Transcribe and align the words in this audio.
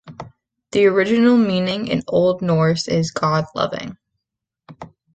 The 0.71 0.87
original 0.87 1.37
meaning 1.37 1.87
in 1.87 2.01
Old 2.07 2.41
Norse 2.41 2.87
is 2.87 3.11
"God-loving". 3.11 3.97